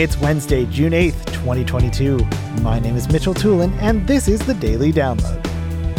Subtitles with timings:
[0.00, 2.18] It's Wednesday, June 8th, 2022.
[2.62, 5.44] My name is Mitchell Tulin, and this is the Daily Download.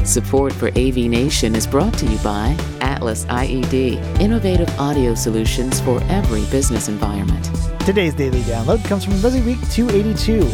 [0.07, 6.01] Support for AV Nation is brought to you by Atlas IED, innovative audio solutions for
[6.03, 7.49] every business environment.
[7.85, 10.45] Today's Daily Download comes from Resi Week 282.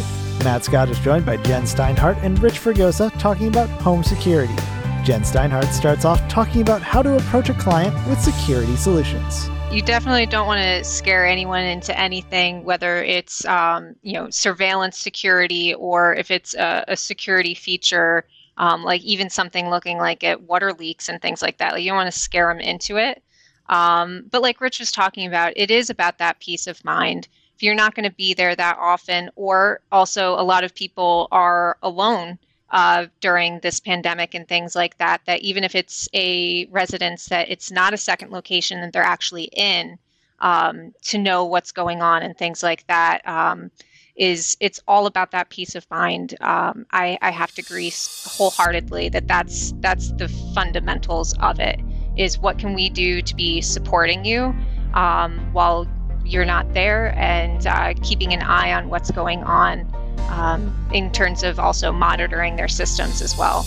[0.42, 4.56] Matt Scott is joined by Jen Steinhardt and Rich Fergosa talking about home security.
[5.04, 9.82] Jen Steinhardt starts off talking about how to approach a client with security solutions you
[9.82, 15.74] definitely don't want to scare anyone into anything, whether it's um, you know surveillance security
[15.74, 18.24] or if it's a, a security feature,
[18.58, 21.72] um, like even something looking like at water leaks and things like that.
[21.72, 23.22] Like you don't want to scare them into it.
[23.68, 27.26] Um, but like Rich was talking about, it is about that peace of mind.
[27.56, 31.26] If you're not going to be there that often, or also a lot of people
[31.32, 32.38] are alone
[32.70, 37.48] uh, during this pandemic and things like that, that even if it's a residence that
[37.48, 39.98] it's not a second location that they're actually in,
[40.40, 43.70] um, to know what's going on and things like that um,
[44.16, 46.34] is it's all about that peace of mind.
[46.40, 47.92] Um, I, I have to agree
[48.24, 51.80] wholeheartedly that that's that's the fundamentals of it.
[52.16, 54.54] Is what can we do to be supporting you
[54.94, 55.86] um, while
[56.24, 59.86] you're not there and uh, keeping an eye on what's going on
[60.28, 63.64] um, in terms of also monitoring their systems as well.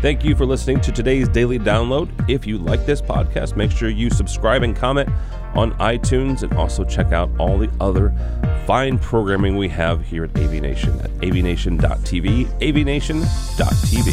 [0.00, 2.08] Thank you for listening to today's daily download.
[2.30, 5.08] If you like this podcast, make sure you subscribe and comment
[5.54, 8.14] on iTunes and also check out all the other
[8.64, 14.06] fine programming we have here at AV Nation at avnation.tv, avnation.tv.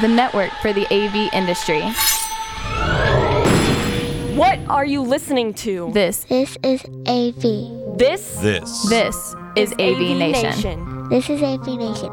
[0.00, 1.82] The network for the AV industry.
[4.36, 5.92] What are you listening to?
[5.92, 6.24] This.
[6.24, 7.81] This is AV.
[8.02, 8.34] This?
[8.40, 8.88] This.
[8.88, 9.16] This
[9.54, 10.50] is, is AV, AV Nation.
[10.50, 11.08] Nation.
[11.08, 12.10] This is AV Nation.